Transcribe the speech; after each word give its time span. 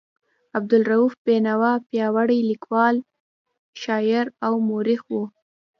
عبدالرؤف 0.57 1.13
بېنوا 1.25 1.73
پیاوړی 1.89 2.39
لیکوال، 2.49 2.95
شاعر 3.81 4.25
او 4.45 4.53
مورخ 4.67 5.01
و. 5.11 5.15